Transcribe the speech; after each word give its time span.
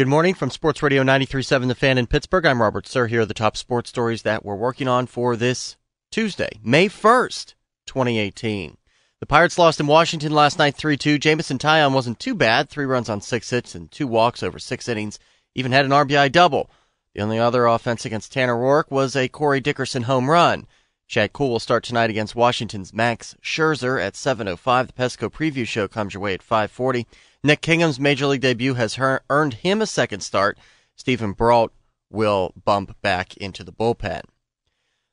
Good 0.00 0.08
morning 0.08 0.32
from 0.32 0.48
Sports 0.48 0.82
Radio 0.82 1.02
93.7 1.02 1.68
The 1.68 1.74
Fan 1.74 1.98
in 1.98 2.06
Pittsburgh. 2.06 2.46
I'm 2.46 2.62
Robert 2.62 2.86
Sir. 2.86 3.06
Here 3.06 3.20
are 3.20 3.26
the 3.26 3.34
top 3.34 3.54
sports 3.54 3.90
stories 3.90 4.22
that 4.22 4.42
we're 4.42 4.56
working 4.56 4.88
on 4.88 5.06
for 5.06 5.36
this 5.36 5.76
Tuesday, 6.10 6.48
May 6.64 6.88
1st, 6.88 7.52
2018. 7.84 8.78
The 9.20 9.26
Pirates 9.26 9.58
lost 9.58 9.78
in 9.78 9.86
Washington 9.86 10.32
last 10.32 10.58
night 10.58 10.74
3-2. 10.74 11.20
Jameson 11.20 11.58
Taillon 11.58 11.92
wasn't 11.92 12.18
too 12.18 12.34
bad. 12.34 12.70
Three 12.70 12.86
runs 12.86 13.10
on 13.10 13.20
six 13.20 13.50
hits 13.50 13.74
and 13.74 13.90
two 13.90 14.06
walks 14.06 14.42
over 14.42 14.58
six 14.58 14.88
innings. 14.88 15.18
Even 15.54 15.70
had 15.70 15.84
an 15.84 15.90
RBI 15.90 16.32
double. 16.32 16.70
The 17.14 17.20
only 17.20 17.38
other 17.38 17.66
offense 17.66 18.06
against 18.06 18.32
Tanner 18.32 18.56
Roark 18.56 18.90
was 18.90 19.14
a 19.14 19.28
Corey 19.28 19.60
Dickerson 19.60 20.04
home 20.04 20.30
run. 20.30 20.66
Chad 21.10 21.32
Kuhl 21.32 21.50
will 21.50 21.58
start 21.58 21.82
tonight 21.82 22.08
against 22.08 22.36
Washington's 22.36 22.94
Max 22.94 23.34
Scherzer 23.42 24.00
at 24.00 24.14
7.05. 24.14 24.86
The 24.86 24.92
Pesco 24.92 25.28
preview 25.28 25.66
show 25.66 25.88
comes 25.88 26.14
your 26.14 26.20
way 26.20 26.34
at 26.34 26.40
540. 26.40 27.04
Nick 27.42 27.62
Kingham's 27.62 27.98
major 27.98 28.26
league 28.26 28.42
debut 28.42 28.74
has 28.74 28.96
earned 29.28 29.54
him 29.54 29.82
a 29.82 29.88
second 29.88 30.20
start. 30.20 30.56
Steven 30.94 31.32
Brault 31.32 31.72
will 32.10 32.54
bump 32.64 32.94
back 33.02 33.36
into 33.38 33.64
the 33.64 33.72
bullpen. 33.72 34.20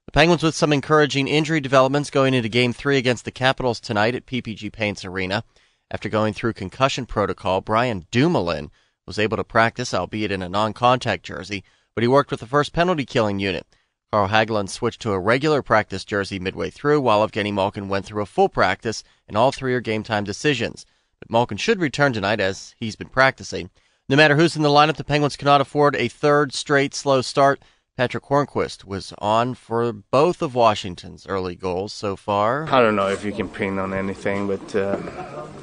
The 0.05 0.11
Penguins 0.11 0.43
with 0.43 0.53
some 0.53 0.71
encouraging 0.71 1.27
injury 1.27 1.59
developments 1.59 2.11
going 2.11 2.35
into 2.35 2.47
game 2.47 2.73
three 2.73 2.97
against 2.97 3.25
the 3.25 3.31
Capitals 3.31 3.79
tonight 3.79 4.13
at 4.13 4.27
PPG 4.27 4.71
Paints 4.71 5.03
Arena. 5.03 5.43
After 5.89 6.09
going 6.09 6.35
through 6.35 6.53
concussion 6.53 7.07
protocol, 7.07 7.61
Brian 7.61 8.05
Dumoulin 8.11 8.69
was 9.07 9.17
able 9.17 9.37
to 9.37 9.43
practice, 9.43 9.95
albeit 9.95 10.31
in 10.31 10.43
a 10.43 10.49
non-contact 10.49 11.25
jersey, 11.25 11.63
but 11.95 12.03
he 12.03 12.07
worked 12.07 12.29
with 12.29 12.41
the 12.41 12.45
first 12.45 12.71
penalty 12.71 13.03
killing 13.03 13.39
unit. 13.39 13.65
Carl 14.13 14.29
Hagelin 14.29 14.69
switched 14.69 15.01
to 15.01 15.11
a 15.11 15.19
regular 15.19 15.61
practice 15.61 16.05
jersey 16.05 16.39
midway 16.39 16.69
through, 16.69 17.01
while 17.01 17.27
Evgeny 17.27 17.53
Malkin 17.53 17.89
went 17.89 18.05
through 18.05 18.21
a 18.21 18.25
full 18.25 18.47
practice, 18.47 19.03
and 19.27 19.35
all 19.35 19.51
three 19.51 19.73
are 19.73 19.81
game 19.81 20.01
time 20.01 20.23
decisions. 20.23 20.85
But 21.19 21.29
Malkin 21.29 21.57
should 21.57 21.81
return 21.81 22.13
tonight 22.13 22.39
as 22.39 22.73
he's 22.79 22.95
been 22.95 23.09
practicing. 23.09 23.69
No 24.07 24.15
matter 24.15 24.37
who's 24.37 24.55
in 24.55 24.61
the 24.61 24.69
lineup, 24.69 24.95
the 24.95 25.03
Penguins 25.03 25.35
cannot 25.35 25.59
afford 25.59 25.93
a 25.97 26.07
third 26.07 26.53
straight 26.53 26.95
slow 26.95 27.21
start. 27.21 27.61
Patric 27.97 28.23
Hornqvist 28.23 28.85
was 28.85 29.13
on 29.17 29.55
for 29.55 29.91
both 29.91 30.41
of 30.41 30.55
Washington's 30.55 31.27
early 31.27 31.55
goals 31.55 31.91
so 31.91 32.15
far. 32.15 32.65
I 32.69 32.79
don't 32.79 32.95
know 32.95 33.07
if 33.09 33.25
you 33.25 33.33
can 33.33 33.49
pin 33.49 33.77
on 33.77 33.93
anything, 33.93 34.47
but 34.47 34.73
uh, 34.73 35.01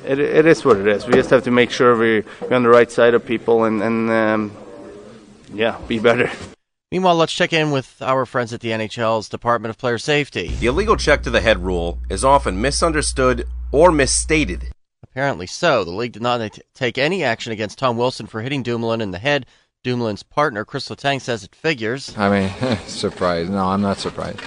it, 0.04 0.18
it 0.18 0.44
is 0.44 0.66
what 0.66 0.76
it 0.76 0.86
is. 0.86 1.06
We 1.06 1.14
just 1.14 1.30
have 1.30 1.44
to 1.44 1.50
make 1.50 1.70
sure 1.70 1.96
we're 1.96 2.24
on 2.50 2.62
the 2.62 2.68
right 2.68 2.90
side 2.92 3.14
of 3.14 3.24
people 3.24 3.64
and, 3.64 3.82
and 3.82 4.10
um, 4.10 4.52
yeah, 5.54 5.80
be 5.88 5.98
better. 5.98 6.30
Meanwhile, 6.94 7.16
let's 7.16 7.32
check 7.32 7.52
in 7.52 7.72
with 7.72 8.00
our 8.00 8.24
friends 8.24 8.52
at 8.52 8.60
the 8.60 8.68
NHL's 8.68 9.28
Department 9.28 9.70
of 9.70 9.78
Player 9.78 9.98
Safety. 9.98 10.46
The 10.46 10.68
illegal 10.68 10.96
check 10.96 11.24
to 11.24 11.30
the 11.30 11.40
head 11.40 11.58
rule 11.58 11.98
is 12.08 12.24
often 12.24 12.60
misunderstood 12.60 13.48
or 13.72 13.90
misstated. 13.90 14.70
Apparently 15.02 15.48
so. 15.48 15.82
The 15.82 15.90
league 15.90 16.12
did 16.12 16.22
not 16.22 16.56
take 16.72 16.96
any 16.96 17.24
action 17.24 17.50
against 17.50 17.80
Tom 17.80 17.96
Wilson 17.96 18.26
for 18.28 18.42
hitting 18.42 18.62
Dumoulin 18.62 19.00
in 19.00 19.10
the 19.10 19.18
head. 19.18 19.44
Dumoulin's 19.82 20.22
partner, 20.22 20.64
Kris 20.64 20.88
Letang, 20.88 21.20
says 21.20 21.42
it 21.42 21.52
figures. 21.56 22.16
I 22.16 22.30
mean, 22.30 22.78
surprised. 22.86 23.50
No, 23.50 23.66
I'm 23.66 23.82
not 23.82 23.98
surprised 23.98 24.38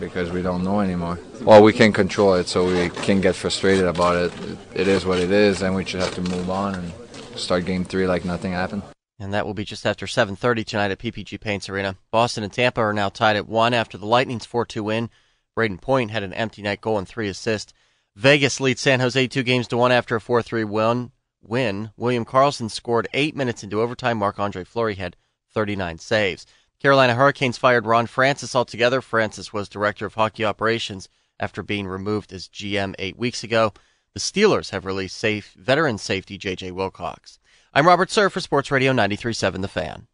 because 0.00 0.30
we 0.30 0.40
don't 0.40 0.64
know 0.64 0.80
anymore. 0.80 1.18
Well, 1.42 1.62
we 1.62 1.74
can 1.74 1.92
control 1.92 2.36
it, 2.36 2.48
so 2.48 2.64
we 2.64 2.88
can 2.88 3.20
get 3.20 3.34
frustrated 3.34 3.84
about 3.84 4.16
it. 4.16 4.32
It 4.72 4.88
is 4.88 5.04
what 5.04 5.18
it 5.18 5.30
is, 5.30 5.60
and 5.60 5.74
we 5.74 5.84
just 5.84 6.06
have 6.06 6.24
to 6.24 6.30
move 6.34 6.48
on 6.48 6.74
and 6.74 6.92
start 7.34 7.66
game 7.66 7.84
three 7.84 8.06
like 8.06 8.24
nothing 8.24 8.52
happened. 8.52 8.82
And 9.18 9.32
that 9.32 9.46
will 9.46 9.54
be 9.54 9.64
just 9.64 9.86
after 9.86 10.06
7:30 10.06 10.64
tonight 10.64 10.90
at 10.90 10.98
PPG 10.98 11.40
Paints 11.40 11.68
Arena. 11.68 11.96
Boston 12.10 12.44
and 12.44 12.52
Tampa 12.52 12.80
are 12.80 12.92
now 12.92 13.08
tied 13.08 13.36
at 13.36 13.48
one 13.48 13.72
after 13.72 13.96
the 13.96 14.06
Lightning's 14.06 14.46
4-2 14.46 14.82
win. 14.84 15.10
Brayden 15.56 15.80
Point 15.80 16.10
had 16.10 16.22
an 16.22 16.34
empty 16.34 16.60
net 16.60 16.82
goal 16.82 16.98
and 16.98 17.08
three 17.08 17.28
assists. 17.28 17.72
Vegas 18.14 18.60
leads 18.60 18.80
San 18.80 19.00
Jose 19.00 19.26
two 19.28 19.42
games 19.42 19.68
to 19.68 19.76
one 19.76 19.92
after 19.92 20.16
a 20.16 20.20
4-3 20.20 20.68
win. 20.68 21.12
Win. 21.42 21.90
William 21.96 22.24
Karlsson 22.24 22.70
scored 22.70 23.08
eight 23.14 23.34
minutes 23.34 23.62
into 23.62 23.80
overtime. 23.80 24.18
Marc 24.18 24.38
Andre 24.38 24.64
Fleury 24.64 24.96
had 24.96 25.16
39 25.54 25.98
saves. 25.98 26.46
Carolina 26.80 27.14
Hurricanes 27.14 27.56
fired 27.56 27.86
Ron 27.86 28.06
Francis 28.06 28.54
altogether. 28.54 29.00
Francis 29.00 29.52
was 29.52 29.68
director 29.68 30.04
of 30.04 30.14
hockey 30.14 30.44
operations 30.44 31.08
after 31.40 31.62
being 31.62 31.86
removed 31.86 32.32
as 32.32 32.48
GM 32.48 32.94
eight 32.98 33.16
weeks 33.16 33.42
ago. 33.42 33.72
The 34.16 34.20
Steelers 34.20 34.70
have 34.70 34.86
released 34.86 35.18
safe 35.18 35.52
veteran 35.58 35.98
safety 35.98 36.38
J.J. 36.38 36.70
Wilcox. 36.70 37.38
I'm 37.74 37.86
Robert 37.86 38.10
Sir 38.10 38.30
for 38.30 38.40
Sports 38.40 38.70
Radio 38.70 38.94
93.7 38.94 39.60
The 39.60 39.68
Fan. 39.68 40.06